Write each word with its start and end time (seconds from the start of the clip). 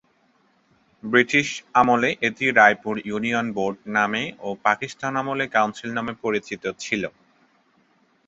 British 1.03 1.47
আমলে 1.75 2.09
এটি 2.27 2.45
Raipur 2.51 2.95
union 3.05 3.47
board 3.57 3.77
নামে 3.95 4.23
ও 4.39 4.59
পাকিস্তান 4.65 5.13
আমলে 5.21 5.45
কাউন্সিল 5.55 5.89
নামে 5.97 6.13
পরিচিত 6.23 6.63
ছিল। 6.79 7.03